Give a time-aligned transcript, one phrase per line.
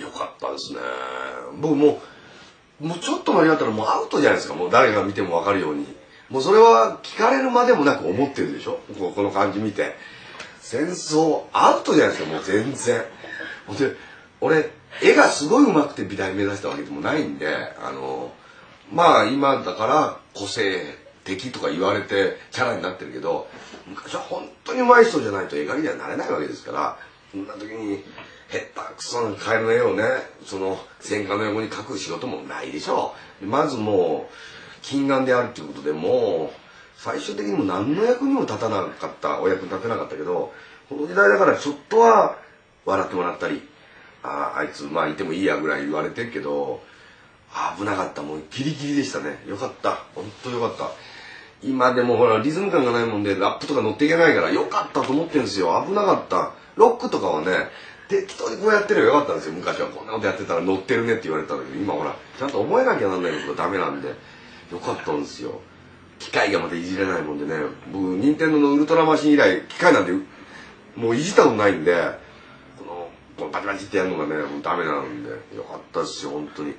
[0.00, 0.80] よかったですね。
[1.60, 2.00] 僕も
[2.80, 4.54] うもうちょっと間違ったらもうアウトじゃないですか。
[4.54, 5.86] もう誰が見ても分かるように。
[6.30, 8.80] もうそれは聞かれるまでもなく思ってるでしょ。
[8.98, 9.94] この感じ見て。
[10.60, 12.32] 戦争アウトじゃないですか。
[12.32, 13.04] もう全然。
[13.78, 13.96] で
[14.40, 14.70] 俺
[15.02, 17.48] 絵がすごい上手くて美大目指したわけでもないんで
[17.82, 18.32] あの
[18.92, 20.82] まあ今だから個性
[21.24, 23.48] 的とか言われてキャラになってるけど
[23.86, 26.98] 昔は本当に上手い人じゃないと絵描きにはなれないわけですから
[27.32, 28.04] そんな時に
[28.50, 30.04] 下手くそなカエルの絵をね。
[30.44, 33.14] その戦火の横に描く仕事もないでしょ。
[33.42, 34.34] うまずもう
[34.82, 36.56] 金眼であるっていうことでもう
[36.96, 40.52] 最終的にも何の役にも立たなかったお役に立てなかったけど
[40.88, 42.36] この時代だからちょっとは
[42.84, 43.62] 笑ってもらったり
[44.22, 46.80] あああいつまあいてもいいやぐらい言われてるけど
[47.78, 48.22] 危なかった。
[48.22, 49.38] もうギリギリでしたね。
[49.46, 50.04] よかった。
[50.14, 50.90] 本当よかった。
[51.62, 57.68] 今でもほらリズム感がないもんでラップとか乗っていけないからよかったと思ってるんですよ危なかったロックとかはね
[58.08, 59.12] 適当にこうやってればよ。
[59.14, 59.54] かったんですよ。
[59.54, 64.08] 昔はこんなことやってたら乗ってるねって言われたんだけど今ほらちゃんと覚えなきゃなんないことダメなんで。
[64.08, 65.60] よかったんですよ。
[66.18, 67.54] 機械がまたいじれないもんでね。
[67.92, 70.12] 僕任天堂のウルトラマシン以来機械なんて
[70.96, 71.94] もういじったことないんで
[72.78, 75.30] このこのバチバチってやるのがねもうダメなんで。
[75.56, 76.74] よかったですよ本当に。